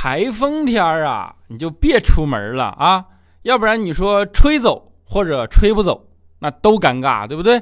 [0.00, 3.04] 台风天啊，你就别出门了啊，
[3.42, 6.06] 要不然你说吹走或者吹不走，
[6.38, 7.60] 那都尴尬，对不对？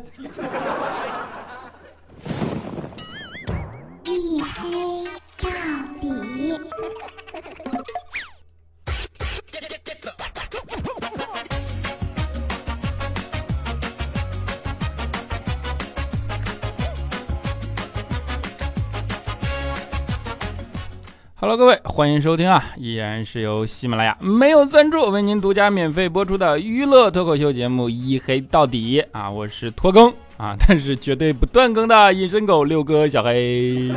[21.48, 22.60] Hello，各位，欢迎收听啊！
[22.76, 29.30] 依然是由喜马拉雅没有赞助为您独家免费播出的娱乐脱口秀节目《一黑到底》啊！
[29.30, 33.92] 我是拖更啊， 但是绝对不断更的隐身狗六哥小黑。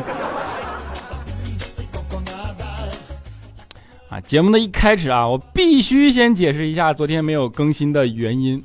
[4.10, 8.64] 啊，节目的一开始啊，我必须先解释一下昨天没有更新的原因。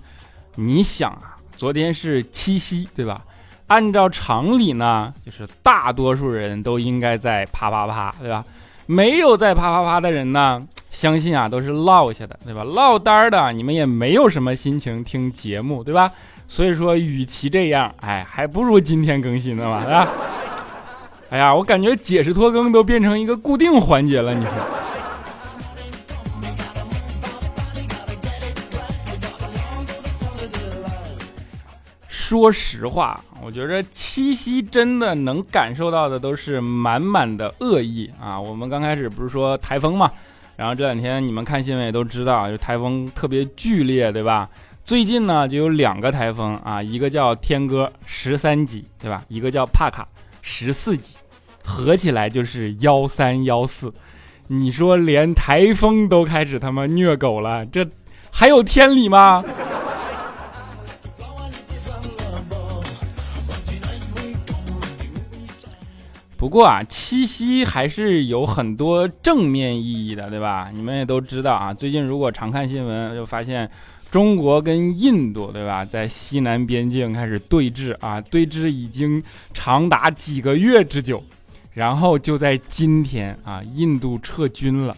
[0.56, 3.24] 你想啊，昨天是七夕，对吧？
[3.68, 8.44] 按照常理呢，就是大多数人都应该在啪啪啪，对吧？
[8.86, 12.62] 没有在啪啪啪的人呢，相信啊都是落下的，对吧？
[12.64, 16.10] 落单的你们也没有什么心情听节目，对吧？
[16.46, 20.08] 所以说，与其这样，哎，还不如今天更新的嘛，对吧？
[21.30, 24.52] 哎呀，我感觉解释拖更都变成一个固定环节了，你说？
[32.24, 33.22] 说实话。
[33.42, 38.40] 我觉着七夕真的能感受到的都是满满的恶意啊！
[38.40, 40.10] 我们刚开始不是说台风嘛，
[40.56, 44.48] 然后这两天你们看新闻也都知道，就台风特别剧烈，对吧？
[44.86, 49.22] 最近呢就有两个台风啊，一个叫天鸽十三级，对吧？
[49.28, 50.08] 一个叫帕卡
[50.40, 51.18] 十四级，
[51.62, 53.92] 合起来就是幺三幺四。
[54.46, 57.86] 你说连台风都开始他妈虐狗了，这
[58.30, 59.44] 还有天理吗？
[66.44, 70.70] 不过啊，七夕还是有很多正面意义的，对吧？
[70.74, 71.72] 你们也都知道啊。
[71.72, 73.66] 最近如果常看新闻，就发现
[74.10, 79.22] 中国跟印度，对吧，在西南边境开始对峙啊，对峙已经
[79.54, 81.24] 长达几个月之久。
[81.72, 84.94] 然后就在今天啊，印度撤军了。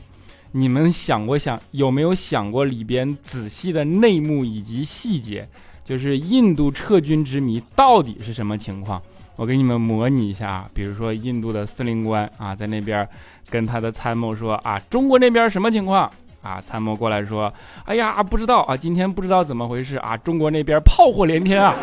[0.50, 5.48] 你们想过想有没有想过里边仔细的内幕以及细节？
[5.84, 9.00] 就是印度撤军之谜到底是什么情况？
[9.36, 13.06] 我给你们模拟一下啊，比如说印度的司令官啊，在那边
[13.50, 16.10] 跟他的参谋说啊，中国那边什么情况
[16.42, 16.60] 啊？
[16.64, 17.52] 参谋过来说，
[17.84, 21.74] 哎呀，不知道啊，今天不知道怎么回事啊，中国那边炮火连天啊！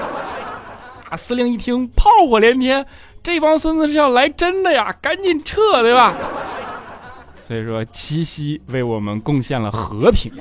[1.10, 2.84] 啊，司令一听炮火连天，
[3.22, 6.14] 这帮孙子是要来真的呀，赶紧撤，对吧？
[7.48, 10.32] 所以说，七夕为我们贡献了和平。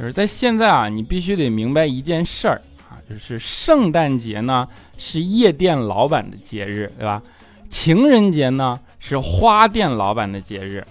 [0.00, 4.66] 就是在现在啊，你必须得明白一件事儿啊，就是圣诞节呢
[4.96, 7.22] 是夜店老板的节日，对吧？
[7.68, 10.82] 情人节呢是花店老板的节日，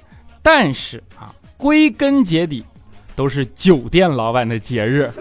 [0.44, 2.64] 但是啊，归根结底
[3.16, 5.12] 都是酒店老板的节日。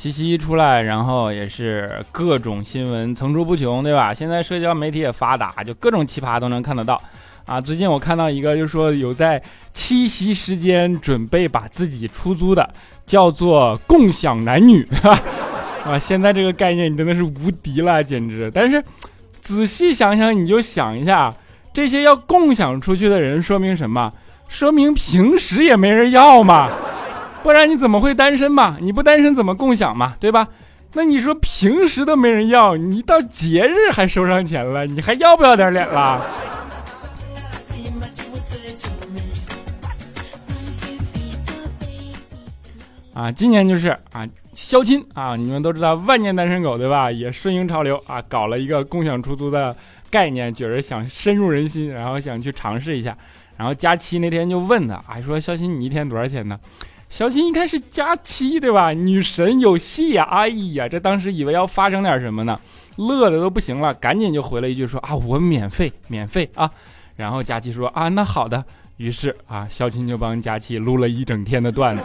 [0.00, 4.14] 七夕一出来，然后也是各种新闻层出不穷，对吧？
[4.14, 6.98] 现在社交媒体也发达，就各种奇葩都能看得到。
[7.44, 9.42] 啊，最近我看到一个，就说有在
[9.74, 12.66] 七夕时间准备把自己出租的，
[13.04, 14.82] 叫做共享男女，
[15.84, 18.50] 啊，现在这个概念你真的是无敌了，简直！
[18.54, 18.82] 但是
[19.42, 21.30] 仔细想想，你就想一下，
[21.74, 24.10] 这些要共享出去的人，说明什么？
[24.48, 26.70] 说明平时也没人要嘛。
[27.42, 28.76] 不然你怎么会单身嘛？
[28.80, 30.14] 你不单身怎么共享嘛？
[30.20, 30.48] 对吧？
[30.92, 36.24] 那你说平时都没人要，你到节日还收上钱了，你还要不要点脸了？
[43.14, 47.10] 啊，今年就是啊，肖亲啊，你们都知道万年单身狗对吧？
[47.10, 49.76] 也顺应潮流啊，搞了一个共享出租的
[50.10, 53.16] 概念，觉着想深入人心，然后想去尝试一下。
[53.56, 56.58] 然后佳期那天就问他，还说肖鑫你一天多少钱呢？
[57.10, 58.92] 小新一看是佳期对吧？
[58.92, 60.22] 女神有戏呀！
[60.30, 62.58] 哎呀，这当时以为要发生点什么呢，
[62.96, 66.70] 乐的都不行了，赶紧就回了一句说啊，我免费，免费啊！
[67.16, 68.64] 然后佳期说啊，那好的。
[68.96, 72.02] 于是啊，小青就帮佳期录了一整天的段子。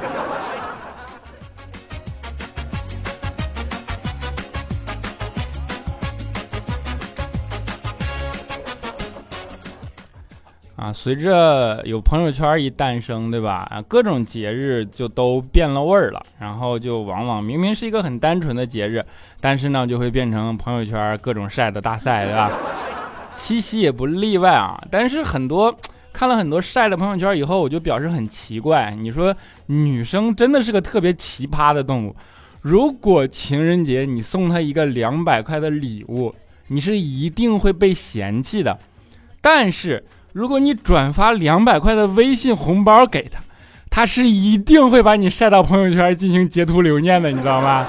[10.76, 13.66] 啊，随着有朋友圈一诞生，对吧？
[13.72, 19.04] 啊，各种节日就都变了味儿了，然后就往往明明是一个很单纯的节日，
[19.40, 22.52] 但是呢，就会变成朋友圈各种晒的大赛，对吧？
[23.38, 24.78] 七夕也不例外啊。
[24.92, 25.74] 但是很多
[26.12, 28.94] 看了很多晒的朋友圈以后，我就表示很奇怪。
[29.00, 29.34] 你说
[29.68, 32.16] 女生真的是个特别奇葩的动物。
[32.62, 36.36] 如果情人节你送她一个两百块的礼物，
[36.68, 38.78] 你是一定会被嫌弃的。
[39.40, 40.04] 但是
[40.36, 43.40] 如果你转发两百块的微信红包给他，
[43.90, 47.88] 他是一定会把你晒到朋友圈进行截图留念的，你知道吗？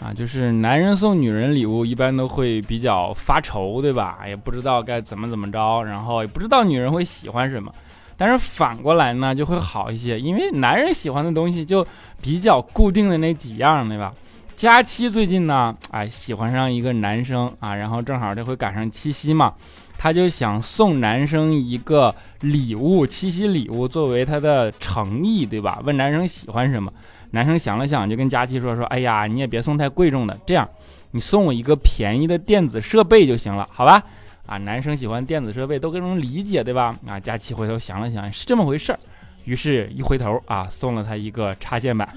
[0.00, 4.18] 啊就是男人送女人礼物，一般都会比较发愁，对吧？
[4.26, 7.72] 也不知道该怎么怎么着，然后也不知道女人会喜欢什么。
[8.18, 11.86] 但是反过来呢，就会好一些，因为男人喜欢的东西就
[12.20, 14.12] 比较固定的那几样，对吧？
[14.56, 19.54] 佳期最近呢，哎，喜欢上一个男生啊，然后正好这回赶上七夕嘛，
[19.96, 25.80] 他就想送男生一个礼物，七夕礼物作为他的诚意，对吧？
[25.84, 26.92] 问男生喜欢什么。
[27.30, 30.68] 男生想了想，就跟佳期说：“说，哎呀，你也别送太贵重的，这样，
[31.12, 34.02] 你送我一个便宜的电子设备就行了，好吧？
[34.48, 36.96] 啊，男生喜欢电子设备都更能理解，对吧？
[37.06, 38.98] 啊，佳琪回头想了想，是这么回事儿，
[39.44, 42.08] 于是一回头啊，送了他一个插线板。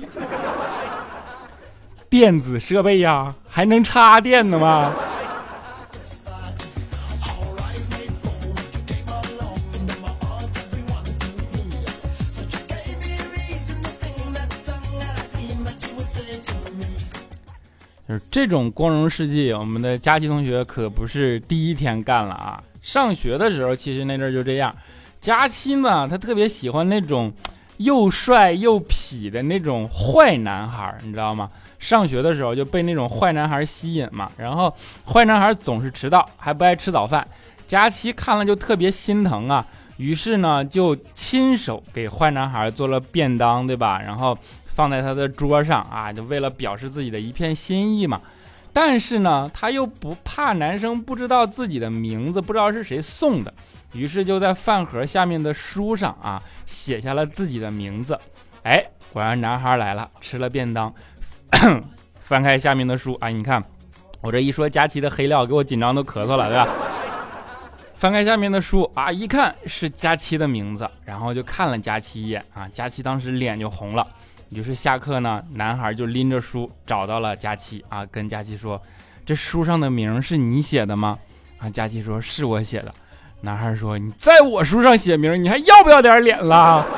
[2.09, 4.93] 电子设备呀，还能插电的吗？”
[18.31, 22.63] 这种光荣事迹，我们的佳琪同学可不是第一天干了啊！
[22.81, 24.75] 上学的时候，其实那阵就这样。
[25.19, 27.31] 佳琪呢，他特别喜欢那种
[27.77, 31.49] 又帅又痞的那种坏男孩，你知道吗？
[31.77, 34.31] 上学的时候就被那种坏男孩吸引嘛。
[34.37, 34.73] 然后
[35.05, 37.27] 坏男孩总是迟到，还不爱吃早饭，
[37.67, 39.65] 佳琪看了就特别心疼啊。
[39.97, 44.01] 于是呢，就亲手给坏男孩做了便当，对吧？
[44.01, 44.37] 然后。
[44.73, 48.21] 放在他的桌上啊，就为了表示自己的一片心意嘛。
[48.73, 53.53] 但是呢，他又不怕男生不知道自己的名字，不知道是谁送的，
[53.91, 58.17] 于是就在饭盒下面的书上啊写下了自己的名字。
[58.63, 58.81] 哎，
[59.11, 60.93] 果然男孩来了，吃了便当，
[62.23, 63.61] 翻开下面的书，啊，你看
[64.21, 66.67] 我这一说佳琪的黑料，给我紧张都咳嗽了，对吧？
[67.95, 74.07] 翻开下面的书啊，一看是佳琪的名字，然后就看了佳琪一眼啊，佳琪当时脸就红了。
[74.51, 78.79] 于是下课呢，男孩就拎着书找到了佳琪啊，跟佳琪说
[79.25, 81.17] ：“这书上的名是你写的吗？”
[81.57, 82.93] 啊，佳琪说：“是我写的。”
[83.39, 86.85] 男孩说：“你在我书上写名，你还要不要点脸了？”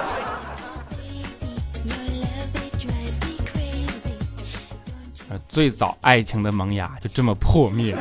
[5.47, 7.95] 最早爱情的萌芽就这么破灭。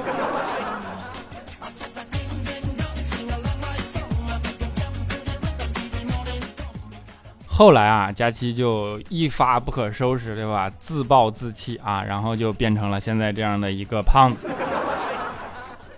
[7.62, 10.68] 后来啊，佳期就一发不可收拾，对吧？
[10.80, 14.50] 自暴自弃啊，然后就变成了现在这样的一个胖子。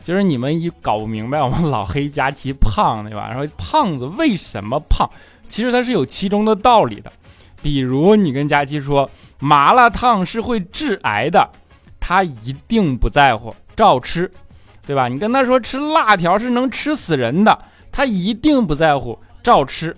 [0.03, 3.31] 就是你们一搞不明白，我们老黑佳期胖，对吧？
[3.31, 5.09] 然后胖子为什么胖？
[5.49, 7.11] 其实它是有其中的道理的。
[7.63, 9.09] 比如你跟佳期说
[9.39, 11.49] 麻辣烫是会致癌的，
[11.99, 14.31] 他一定不在乎，照吃，
[14.87, 15.09] 对吧？
[15.09, 17.59] 你跟他说吃辣条是能吃死人的，
[17.91, 19.97] 他一定不在乎，照吃。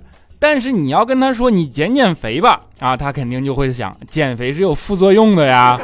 [0.48, 5.76] 但是你要跟他说你减减肥吧，啊，他肯定就会想减肥是有副作用的呀。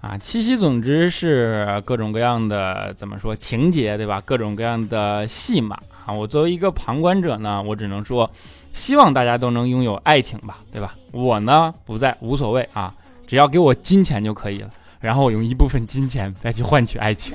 [0.00, 4.22] 啊，七夕总之是各种各样的怎么说情节对吧？
[4.24, 6.14] 各种各样的戏码啊。
[6.14, 8.28] 我作为一个旁观者呢，我只能说，
[8.72, 10.94] 希望大家都能拥有爱情吧，对吧？
[11.12, 12.94] 我呢不在，无所谓啊，
[13.26, 14.70] 只要给我金钱就可以了。
[15.06, 17.32] 然后我用一部分金钱再去换取爱情。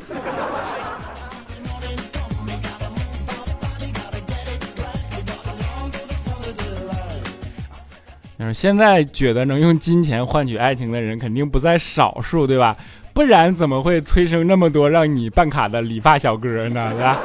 [8.38, 12.76] 就是现在觉得能用金钱换取爱情的人肯定不在少数，对吧？
[13.14, 16.92] 不然怎么会催生那么多让你办卡的理发小哥呢？
[16.92, 17.18] 对吧？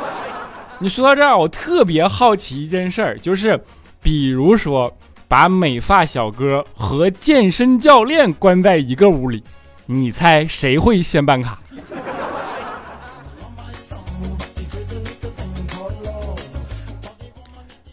[0.78, 3.58] 你说到这儿，我特别好奇一件事儿，就是
[4.00, 9.42] 比如说把美发小哥和健身教练关在一个屋里。
[9.88, 11.56] 你猜谁会先办卡？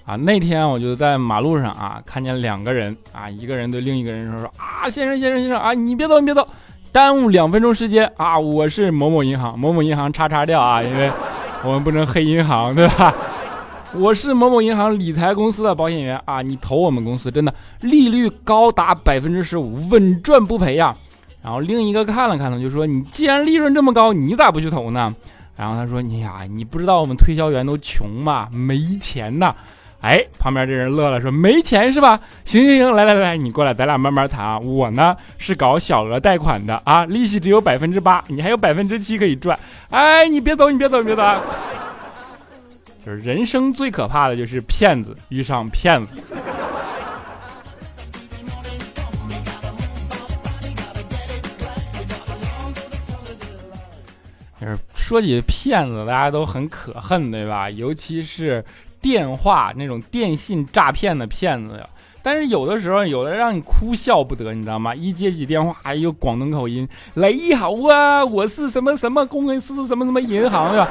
[0.06, 6.46] 啊，那天我就在马路上啊，看见两个人啊，一个人对另一个人说说啊，先生先生先生啊，你别走你别走，
[6.92, 11.12] 耽误两分钟时间啊，我是某某银行某某银行叉叉掉啊，因为
[11.64, 13.14] 我们不能黑银行对吧？
[13.94, 20.96] 我是某某银行理财公司的保险员啊，你投我们公司真的利率高达百分之十五，稳赚不赔呀。
[21.44, 25.14] 然后另一个看了看呢，就说：“你既然利润这么高，你咋不去投呢？”
[25.58, 28.48] 然后他说：“你呀，你不知道我们推销员都穷吗？
[28.52, 29.54] 没钱呐。”
[30.02, 32.20] 哎，旁边这人乐了，说：“没钱是吧？
[32.44, 34.60] 行行行，来来来，你过来，咱俩慢慢谈啊。
[34.60, 39.58] 我呢是搞小额贷款的啊，利息只有百分之八，你还有百分之七可以赚。
[39.90, 41.24] 哎，你别走，你别走，别走。
[43.06, 46.14] 就是人生最可怕的就是骗子遇上骗子。
[55.04, 57.70] 说起骗子，大家都很可恨，对吧？
[57.70, 58.64] 尤其是。”
[59.04, 61.86] 电话那种电信诈骗的骗子呀，
[62.22, 64.96] 但是有的时候有的让你哭笑不得，你知道吗？
[64.96, 70.90] 一接起电话，哎呦广东口音，雷好啊，我是什么什么公司什么什么银行对吧？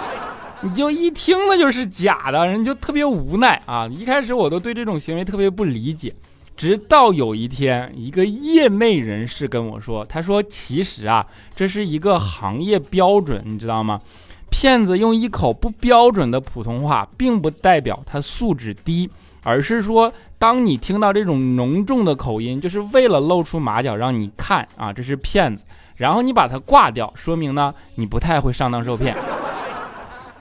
[0.60, 3.88] 你就一听那就是假的，人就特别无奈啊。
[3.90, 6.14] 一开始我都对这种行为特别不理解，
[6.62, 11.26] 直到有一天，一个业内人士跟我说，他说其实啊，
[11.56, 14.00] 这是一个行业标准，你知道吗？
[14.48, 19.10] 骗子用一口不标准的普通话，并不代表他素质低，
[19.42, 25.64] 而是说，当你听到这种浓重的口音，就是为了露出马脚让你看啊，这是骗子。
[25.96, 29.16] 然后你把它挂掉，说明呢，你不太会上当受骗。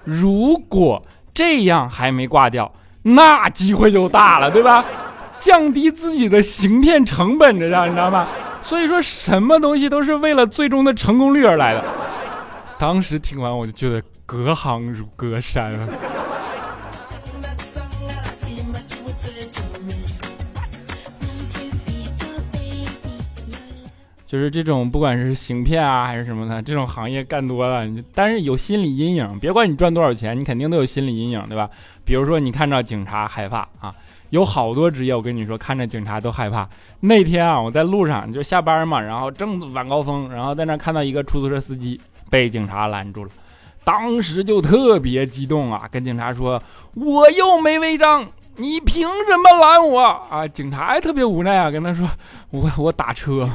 [0.04, 1.01] 如果
[1.34, 4.86] 这样还没挂掉，那机会就大了，对吧？
[5.42, 8.28] 降低自己的行骗成本，这样你知道吗？
[8.62, 11.84] 所以说，什么东西都是为了最终的成功率而来的。
[12.78, 15.88] 当时听完我就觉得隔行如隔山啊，
[24.28, 29.40] 就是这种不管是行骗啊还是什么的，这种行业干多了，但是有心理阴影。
[29.40, 31.68] 别管你赚多少钱，你肯定都有心理阴影，对吧？
[32.06, 33.94] 比如说你看到警察害怕啊，
[34.32, 36.68] 有好多职业我跟你说，看着警察都害怕。
[37.00, 42.02] 那天啊，我在路上就下班嘛，然后正晚高峰，然后在那看到一个出租车司机。
[42.30, 43.32] 被警察拦住了，
[43.84, 46.64] 当时就特别激动啊，跟警察说
[46.96, 52.08] ：“我又没违章，你凭什么拦我啊？”警察也特别无奈啊，跟他说
[52.52, 53.50] ：“我我打车。”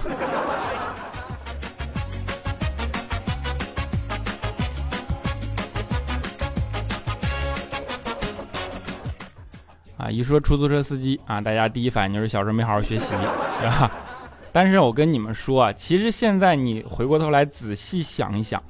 [10.11, 13.15] 一说出租车司机啊，大家第一反应就是小时候没好好学习，
[13.61, 13.91] 对吧？
[14.53, 18.63] 但是我跟你们说啊，其实现在你回过头来仔细想一想，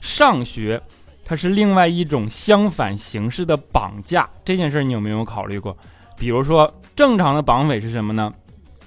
[0.00, 0.80] 上学
[1.24, 5.76] 它是另外一种相反形式的绑架，这件事你有没有考虑过？
[6.16, 8.32] 比如说正常的绑匪是什么呢？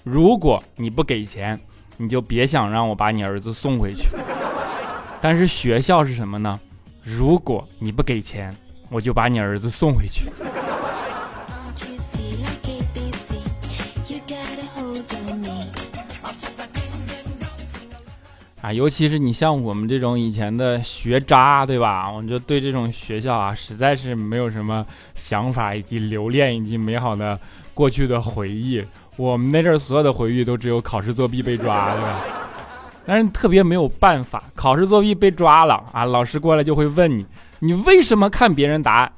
[0.03, 1.59] 如果你不给钱，
[1.97, 4.07] 你就别想让我把你儿子送回去。
[5.19, 6.59] 但是学校是什么呢？
[7.03, 8.55] 如果你不给钱，
[8.89, 10.27] 我就把你儿子送回去。
[18.67, 22.11] 啊，尤其是你像我们这种以前的学渣，对吧？
[22.11, 27.39] 我们就对这种学校啊，实在是没有什么想法，以及留恋，以及美好的
[27.73, 28.83] 过去的回忆。
[29.15, 32.19] 我们那阵儿所有的回忆都只有考试作弊被抓，对吧？
[33.05, 37.25] 但是特别没有办法，考试作弊被抓了啊，老师过来就会问你，
[37.59, 39.13] 你为什么看别人答案？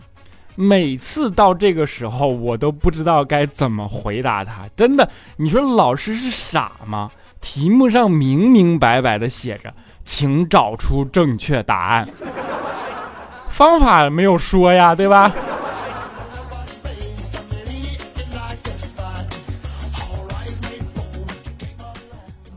[0.53, 4.70] 每次到这个时候，我都不知道该怎么回答他。
[4.75, 7.10] 真的，你说老师是傻吗？
[7.41, 12.08] 题目上明明白白的写着，请找出正确答案。
[13.48, 15.31] 方法没有说呀，对吧？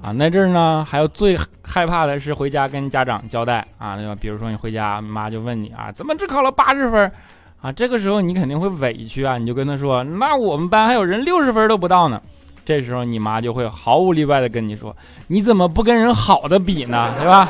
[0.02, 4.16] 啊，那阵儿呢，还有最害怕的是回家跟家长交代啊，对吧？
[4.20, 7.10] 比如说你回家，妈就问你啊，怎么只考了八十分？
[7.60, 12.20] 啊，这个时候你肯定会委屈啊，你就跟他说，那我们班还有人六十分都不到呢。
[12.64, 14.97] 这时候你妈就会毫无例外的跟你说
[15.28, 17.12] ：“你怎么不跟人好的比呢？
[17.19, 17.49] 对吧？”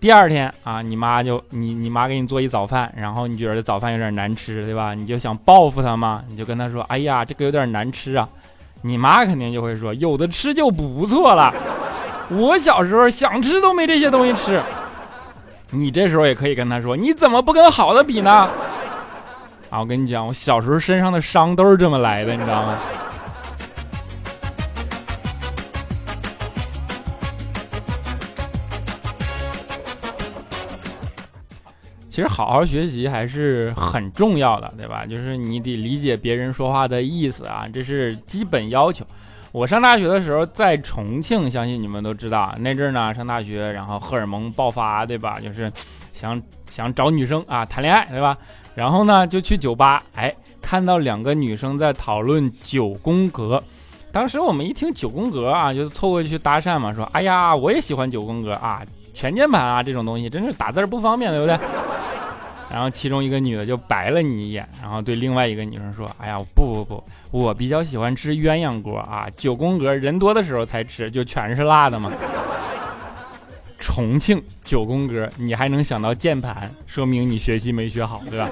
[0.00, 4.94] 第二天啊，你妈就你你妈给你做一早饭，然后你觉得早饭有点难吃，对吧？
[4.94, 8.28] 你就想报复她嘛，你就跟她说：“哎呀，这个有点难吃啊。”
[8.82, 11.52] 你妈肯定就会说：“有的吃就不错了。
[12.30, 14.62] 我小时候想吃都没这些东西吃。”
[15.70, 18.48] 你这时候也可以跟她说：“你怎么不跟好的比呢？”
[19.68, 22.78] 啊，我跟你讲，我小时候身上的伤都是这么来的，你知道吗？
[32.18, 35.06] 其实好好学习还是很重要的，对吧？
[35.06, 39.06] 就是你得理解别人说话的意思啊，这是基本要求。
[39.52, 45.38] 我上大学的时候在重庆，相信你们都知道，那阵儿呢上大学，然后荷尔蒙爆发，对吧？
[45.38, 45.70] 就是
[46.12, 48.36] 想想找女生啊谈恋爱，对吧？
[48.74, 53.62] 然后呢就去酒吧，哎，看到两个女生在讨论九宫格。
[54.10, 58.82] 当时我们一听九宫格啊，就凑过去搭讪嘛，说：“哎呀，我也喜欢九宫格啊，
[59.14, 61.56] 全键盘啊这种东西，真是打字不方便，对不对？”
[62.70, 72.12] 然后其中一个女的就白了你一眼，然后对另外一个女生说：“哎呀，不不不，我比较喜欢吃鸳鸯锅啊，九宫格人多的时候才吃，就全是辣的嘛。
[73.80, 78.48] ”重庆九宫格，你还能想到键盘，说明你学习没学好，对吧？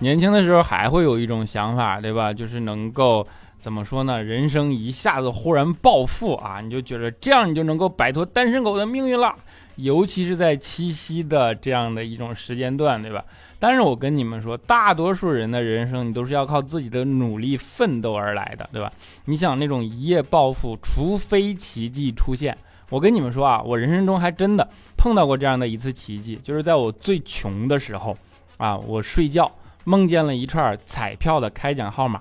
[0.00, 2.32] 年轻的时候还会有一种想法，对吧？
[2.32, 3.26] 就是能够
[3.60, 4.22] 怎么说呢？
[4.22, 9.34] 人生一下子忽然暴富啊，你就觉得这样你就能够摆脱单身狗的命运了。
[9.76, 13.24] 尤其是在七夕的这样的一种时间段，对吧？
[13.58, 18.90] 但是我跟你们说，大多数人的人生你都是要靠自己的努力奋斗而来的，对吧？
[19.26, 22.56] 你想那种一夜暴富，除非奇迹出现。
[22.88, 28.16] 我跟你们说啊，我人生中还真的碰到过这样的一次奇迹，就是在我最穷的时候
[28.56, 29.50] 啊，我睡觉。
[29.84, 32.20] 梦见了一串彩票的开奖号码，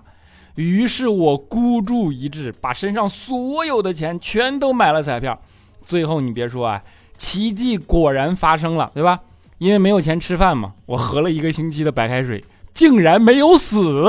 [0.56, 5.40] 于是我孤注一掷，把身上所有的钱全都买了彩票。
[5.86, 6.82] 最后你别说啊，
[7.18, 9.20] 奇迹果然发生了，对吧？
[9.58, 14.06] 因为没有钱吃饭嘛，我喝了一个星期的白开水，竟然没有死。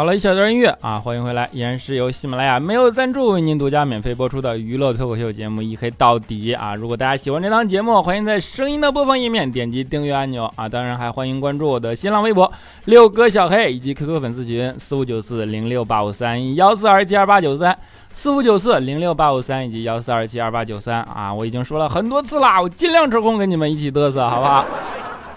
[0.00, 6.74] 好了一小段音乐啊，欢迎回来，依然是由喜马拉雅没有赞助为您独家免费播出的娱乐脱口秀节目《一黑到底》啊！
[6.74, 10.66] 如果大家喜欢这档节目，欢迎在声音的播放页面点击订阅按钮啊！
[10.66, 12.50] 当然还欢迎关注我的新浪微博
[12.86, 17.76] 六哥小黑以及 QQ 粉丝群四五九四零六八五三幺四二七二八九三
[18.14, 21.30] 四五九四零六八五三以及幺四二七二八九三啊！
[21.34, 24.64] 我已经说了很多次啦，我尽量抽空跟你们一起嘚瑟，好不好？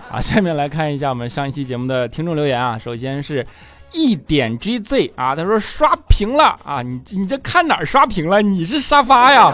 [0.10, 3.46] 啊，下面来看一下我们上一期节目的听众留言啊，首先是。
[3.94, 8.42] 一点 GZ 啊，他说刷屏了啊，你你这看哪儿刷屏了？
[8.42, 9.54] 你是沙发呀？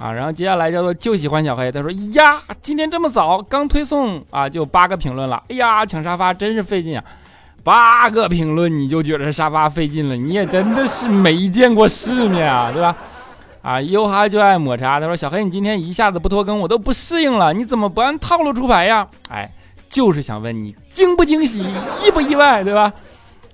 [0.00, 7.04] 啊，然后接下来叫做就喜欢小黑，他说呀，今天这么早刚推送啊，就八个评论了，哎呀，抢沙发真是费劲啊，
[7.62, 12.96] 八个评论你就觉得沙发费劲了，你也真的是没见过世面啊，对吧？
[13.60, 19.06] 啊，优哈就爱抹茶，他说小黑你今天一下子不拖更，我都不适应了，你怎么不按套路出牌呀？
[19.28, 19.50] 哎，
[19.90, 21.60] 就是想问你惊不惊喜，
[22.02, 22.90] 意不意外，对吧？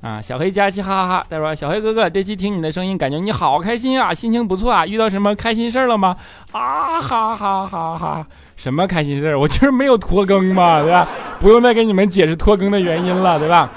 [0.07, 1.27] 啊，小黑佳期哈哈哈！
[1.29, 6.17] 他说：“小黑哥哥，这期听你的声音，感觉你好开心啊，心情不错啊，遇到什么开心事儿了吗？”
[6.53, 8.27] 啊哈哈哈哈！
[8.55, 9.37] 什么开心事儿？
[9.37, 11.09] 我就是没有拖更嘛，对吧？
[11.41, 13.69] 不用再给你们解释拖更的原因了，对吧？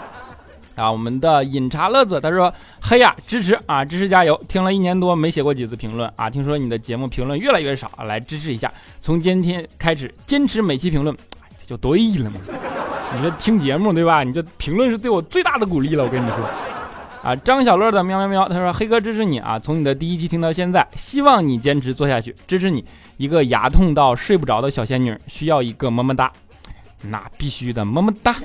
[0.75, 4.39] 啊，我们的饮茶乐子他说：“嘿呀，支持啊，支持加油！
[4.47, 11.17] 听了一年多，没写过几次评论啊，听说你的节目评论越来越少，来支持一下，从今天开始坚持每期评论，
[11.57, 12.39] 这就对了嘛。”
[13.15, 14.23] 你这听节目对吧？
[14.23, 16.03] 你这评论是对我最大的鼓励了。
[16.03, 16.37] 我跟你说，
[17.23, 22.85] 啊，张小乐的喵喵喵，他说黑哥支持你啊，从你的第一期听到现在，希望你坚持做下去，支持你。
[23.17, 26.31] 一个牙痛到睡不着的小仙女，需要一个么么哒，
[27.01, 28.35] 那必须的么么哒。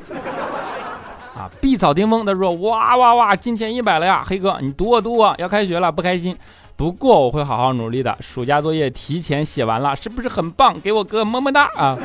[1.37, 6.35] 啊，碧草听风，他说哇哇哇，金钱一百了呀，黑哥你读我读我，要开学了不开心，
[6.75, 10.81] 不过我会好好努力的，暑假作业提前写完了，是不是很棒？
[10.81, 11.99] 给我个么么哒啊！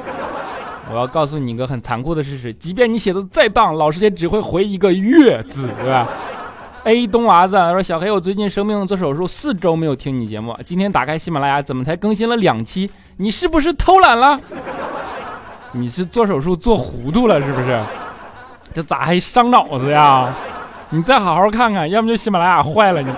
[0.91, 6.07] 我要告诉你一个很残酷的事实，即便你写的再棒，老师也只会回一个“月”字， 对吧
[6.85, 12.89] ？A 东娃子说：“小黑，我最近生病做手术，四周没有听你节目，今天打开喜马拉雅，怎么才更新了两期？
[13.17, 14.39] 你是不是偷懒了？
[15.73, 17.79] 你是做手术做糊涂了是不是？
[18.73, 20.33] 这咋还伤脑子呀？
[20.89, 23.11] 你再好好看看，要么就喜马拉雅坏了你。”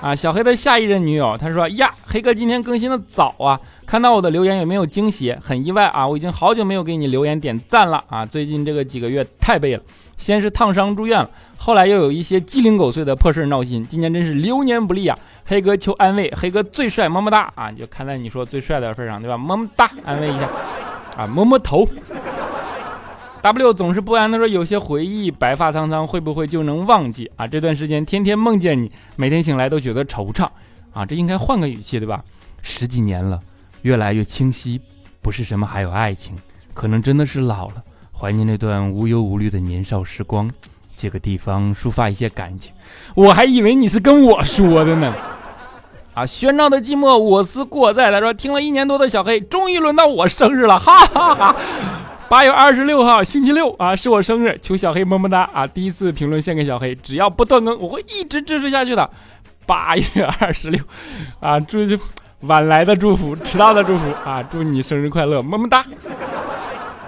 [0.00, 5.36] 啊，小黑的下一任女友，他说呀，黑哥今天更新的早啊，看到我的留言有没有惊喜？
[5.42, 9.82] 很意外啊，我已经好久没有给你留言点赞了啊，最近这个几个月太背了，
[10.16, 19.36] 先是烫伤住院了，后来又有一些鸡零狗碎的破事闹心，今年真是流年不利啊，黑哥求安慰，黑哥最帅，么么哒啊，就看在你说最帅的份上，对吧？
[19.36, 20.48] 么么哒，安慰一下，
[21.18, 21.86] 啊，摸摸头。
[23.42, 27.46] W 总是不安，的说有些回忆白发苍苍，会不会就能忘记啊？
[27.46, 30.46] 这段时间天天梦见你，每天醒来都觉得惆怅
[30.92, 31.06] 啊！
[31.06, 32.22] 这应该换个语气对吧？
[32.60, 33.40] 十几年了，
[33.82, 34.78] 越来越清晰，
[35.22, 36.36] 不是什么还有爱情，
[36.74, 40.50] 可能真的是老了，怀念那段无忧无虑的年少时光，
[40.94, 42.74] 借个地方抒发一些感情。
[43.14, 45.14] 我还以为你是跟我说的呢。
[46.12, 48.10] 啊，喧闹的寂寞，我思过在。
[48.10, 51.56] 他说听了一年多的小黑，终于轮到我生日了，哈哈哈。
[52.30, 55.66] 八月二十六号星期六啊，是我生日，求小黑么么哒啊！
[55.66, 59.10] 第一次评论献给小黑，只要不断更，我会一直支持下去的。
[59.66, 60.04] 八月
[60.38, 60.80] 二十六，
[61.40, 61.78] 啊，祝
[62.42, 64.40] 晚来的祝福，迟到的祝福啊！
[64.48, 65.84] 祝你生日快乐，么么哒。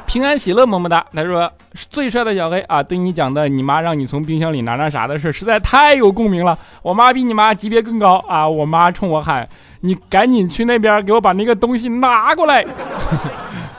[0.07, 1.07] 平安喜乐，么么哒。
[1.15, 6.59] 他说最帅的小黑啊，对你讲的你妈让你从冰箱里拿那啥的事，实在太有共鸣了。
[6.83, 8.49] 我妈比你妈级别更高啊！
[8.49, 9.49] 我妈冲我喊
[9.83, 12.67] ：“你赶紧去那边给我把那个东西拿过来。”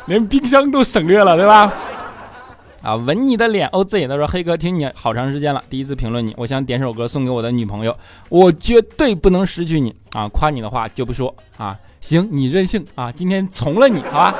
[0.07, 1.71] 连冰箱都省略了，对吧？
[2.81, 4.07] 啊，吻你的脸，OZ。
[4.09, 10.27] 他说黑哥听你好长时间了，第一次评论你，我想点首歌送给我的女朋友，我绝对不能失去你啊！
[10.27, 14.35] 夸你的话就不说啊，行，你任性啊，今天从了你，好吧？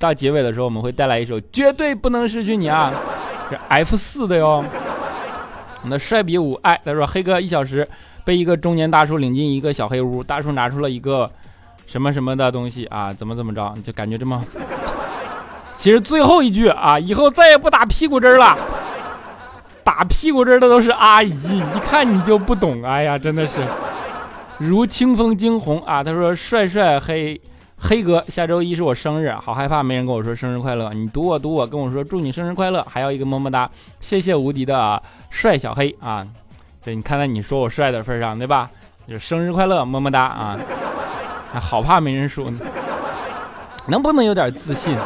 [0.00, 2.92] 到结尾的时候，我们会带来一首《绝对不能失去你》啊，
[3.48, 4.64] 是 F 四的哟。
[5.82, 7.88] 我们的帅比五爱他说：“黑哥一小时
[8.24, 11.30] 被一个中年大叔领进一个小黑屋，大叔拿出了一个
[11.86, 14.44] 什么什么的东西啊，怎么怎么着，就感觉这么……
[15.76, 18.56] 其实最后一句啊，以后再也不打屁股针了，
[19.82, 22.82] 打屁股针的都是阿姨，一看你就不懂。
[22.82, 23.60] 哎呀，真的是
[24.58, 27.40] 如清风惊鸿啊。”他说：“帅帅黑。”
[27.84, 30.92] 黑哥，下周一是我生日，好害怕没人跟我说生日快乐。
[30.92, 33.68] 你读我读我，跟我说祝你生日快乐，还要一个么么哒，
[33.98, 36.24] 谢谢无敌的帅小黑啊！
[36.84, 38.70] 对，你看在你说我帅的份上，对吧？
[39.08, 40.56] 就生日快乐，么么哒啊！
[41.60, 42.58] 好怕没人说呢，
[43.86, 44.96] 能不能有点自信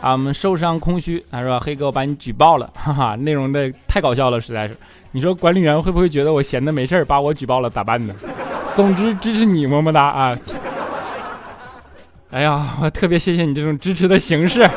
[0.00, 0.12] 啊？
[0.12, 4.76] 我们受伤空虚，他说黑哥我把你举报了，哈哈，内容的太搞笑了，实在是。
[5.12, 8.14] 你说管理员会不会觉得我闲的没事把我举报了咋办呢？
[8.74, 10.38] 总之支持你，么么哒啊！
[12.30, 14.68] 哎呀，我特别谢谢你这种支持的形式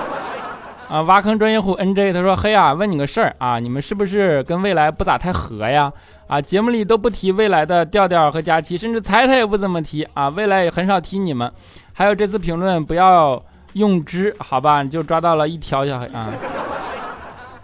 [0.89, 1.01] 啊！
[1.03, 5.91] 挖坑专业户 NJ 他说：“嘿呀，问你个事儿啊，你们是不是跟未来不咋太合呀？
[6.27, 11.51] 啊，节目里都不提未来的调调和佳期，甚至彩彩也不怎么提啊，未来也很少提你们。
[11.93, 13.41] 还有这次评论不要
[13.73, 14.81] 用之，好吧？
[14.81, 16.27] 你就抓到了一条小黑啊！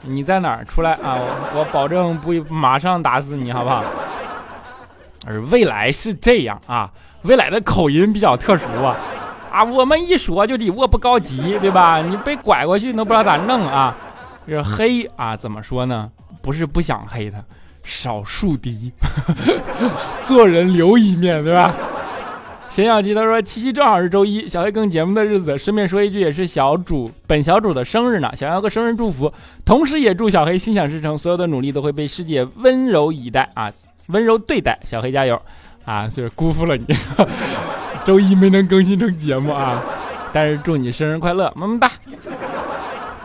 [0.03, 0.63] 你在哪儿？
[0.63, 1.17] 出来啊！
[1.17, 3.83] 我我保证不马上打死你，好不好？
[5.25, 6.91] 而未来是这样啊，
[7.23, 8.95] 未来的口音比较特殊啊。”
[9.55, 12.01] 啊，我们一说就得我不高级，对吧？
[12.01, 13.95] 你被拐过去都不知道咋弄啊！
[14.45, 16.11] 这黑啊，怎么说呢？
[16.41, 17.41] 不是不想黑他，
[17.81, 18.91] 少树敌，
[20.21, 21.73] 做人留一面，对吧？
[22.67, 29.31] 咸小鸡他说七夕正好是周一，小黑更节目的日子，顺便说一句，也是小主本小主的生日呢，想要个生日祝福，
[29.63, 33.71] 同时也祝小黑心想事成，所有的努力都会被世界温柔以待啊，
[34.07, 35.41] 温柔对待，小黑加油
[35.85, 36.09] 啊！
[36.09, 36.85] 就是辜负了你。
[38.05, 39.81] 周一没能更新成节目啊，
[40.31, 41.89] 但是祝你生日快乐，么么哒。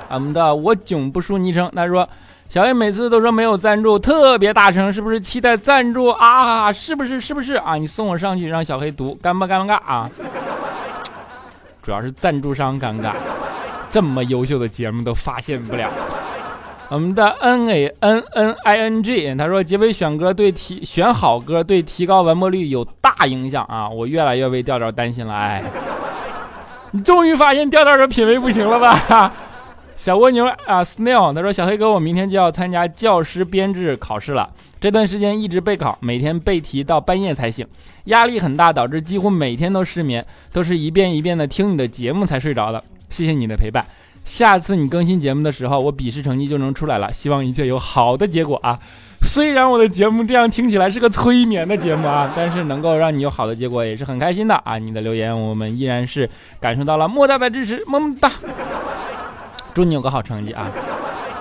[0.09, 2.09] 我们的我囧不输昵称，他说
[2.49, 6.73] 小叶每次都说没有赞助，特别大声，是不是期待赞助啊？
[6.73, 7.21] 是不是？
[7.21, 7.75] 是不是啊？
[7.77, 10.11] 你送我上去让小黑读，尴不尴尬啊？
[11.83, 13.13] 主要是赞助商尴尬，
[13.91, 15.91] 这么优秀的节目都发现不了。
[16.91, 23.89] 我们的 N A N N I N G，他说结尾选歌对提选好歌对提高完播率有大影响啊！
[23.89, 25.63] 我越来越为调调担心了，哎，
[26.91, 29.33] 你终于发现调调的品味不行了吧？
[29.95, 34.51] 小蜗牛啊，Snail，他说小黑哥，我明天就要参加教师编制考试了，
[34.81, 37.65] 这段时间一直备考，每天背题到半夜才醒，
[38.07, 43.87] 压力很大，导致几乎每天都失眠，都是一遍一遍的听你的节目才睡着的，谢谢你的陪伴。
[44.25, 48.79] 下次你更新节目的时候，我笔试成绩就能出来了，希望一切有好的结果啊！
[49.23, 54.79] 虽然我的节目这样听起来是个催眠的节目啊，但是能够让你有好的结果也是很开心的啊！
[54.79, 56.29] 你的留言我们依然是
[56.61, 58.31] 感受到了莫大的支持，么么哒！
[59.75, 60.67] 祝你有个好成绩啊！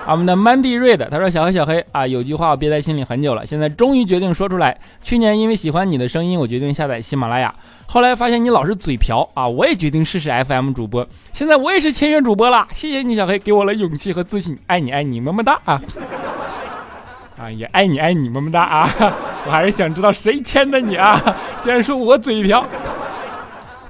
[0.06, 4.76] 我们的 Mandy Red 他说：“小黑小黑啊，有句话我憋在心里很久了，现在终于决定说出来。
[5.02, 7.54] 去年因为喜欢你的声音，我决定下载喜马拉雅。
[7.86, 11.06] 后来发现你老是嘴瓢啊，我也决定试试 FM 主播。
[11.32, 15.80] 现在我也是签约主播了，谢谢你小黑给我了勇气和自信，爱你爱你么么哒啊！
[17.38, 18.88] 啊，也爱你爱你么么哒啊！
[19.46, 21.22] 我还是想知道谁签的你啊？
[21.62, 22.64] 竟然说我嘴瓢。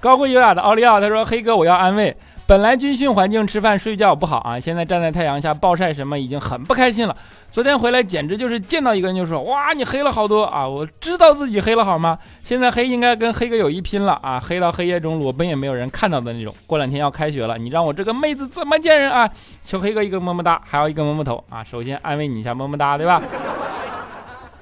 [0.00, 2.14] 高贵优雅的奥利奥他说：黑哥我要安慰。”
[2.50, 7.16] 本来军训环境吃饭睡觉不好啊，现在站在太阳下暴晒什么已经很不开心了。
[7.48, 10.66] 昨天回来简直就是见到一个人就说哇你黑了好多啊！
[10.66, 12.18] 我知道自己黑了好吗？
[12.42, 14.42] 现在黑应该跟黑哥有一拼了啊！
[14.44, 16.52] 黑到黑夜中裸奔也没有人看到的那种。
[16.66, 19.30] 过两天要开学了，你让我这个妹子怎么见人啊？
[19.62, 21.62] 求黑哥一个么么哒，还要一个么么头啊！
[21.62, 23.22] 首先安慰你一下么么哒，对吧？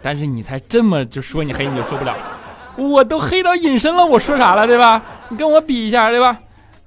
[0.03, 2.15] 但是你才这么就说你黑你就受不了，
[2.77, 5.01] 我都黑到隐身了，我说啥了对吧？
[5.31, 6.37] 你跟我比一下对吧？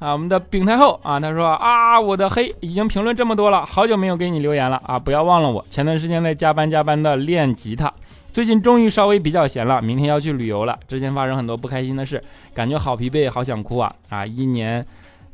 [0.01, 5.63] 啊，我们的丙太后啊，他说啊，我的黑已经评论这么多了，好久没有给你留言了啊，不要忘了我。
[5.69, 7.93] 前段时间在加班加班的练吉他，
[8.31, 10.75] 最近终于稍微比较闲了，明天要去旅游了。
[10.87, 14.25] 之前发生很多不开心的事，感觉好疲惫，好想哭啊啊！
[14.25, 14.83] 一年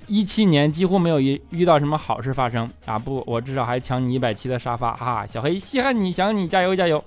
[0.07, 5.25] 一七年几乎没有遇遇到什么好事发生啊，不，我至少还抢你一百七的沙发哈。
[5.25, 7.01] 小黑稀罕你，想你，加油加油。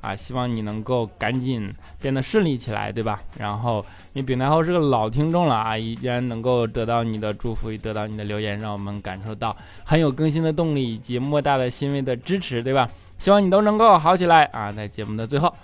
[0.00, 3.20] 啊，希望你能够赶紧变得顺利起来，对吧？
[3.38, 3.84] 然后，
[4.14, 12.88] 因为丙台后是个老听众了啊，依然能够得到你的祝福，得到你的留言，让我们感受到很有更新的动力以及莫大的欣慰的支持，对吧？
[13.18, 14.72] 希望你都能够好起来啊！
[14.72, 15.54] 在节目的最后，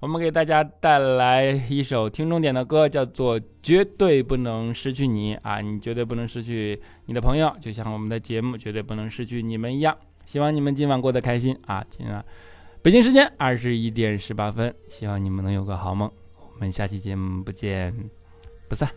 [0.00, 5.60] 我们给大家带来一首听众点的歌，叫做《绝对不能失去你》啊！
[5.60, 9.94] 你绝对不能失去你的朋友，就像我们的节目绝对不能失去你们一样。
[10.24, 11.84] 希望你们今晚过得开心啊！
[11.90, 12.24] 今晚
[12.82, 16.10] 北京时间二十一点十八分，希望你们能有个好梦。
[16.36, 17.94] 我们下期节目不见
[18.68, 18.90] 不散。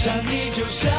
[0.00, 0.97] 想你就像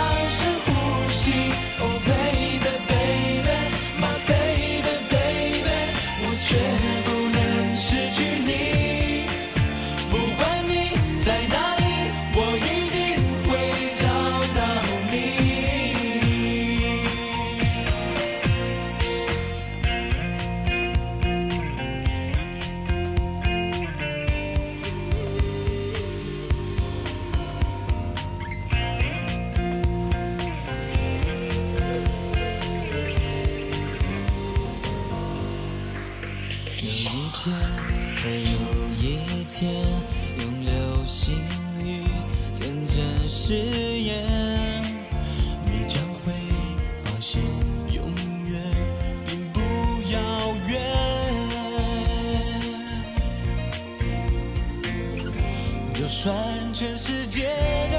[56.10, 57.48] 就算全世界
[57.92, 57.98] 都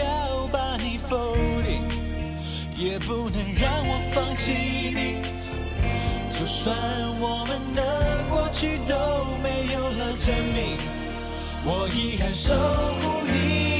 [0.00, 1.82] 要把你否定，
[2.74, 5.16] 也不能让我放弃你，
[6.34, 6.74] 就算
[7.20, 8.96] 我们的过去都
[9.42, 10.78] 没有了证明，
[11.62, 12.54] 我依然守
[13.02, 13.79] 护你。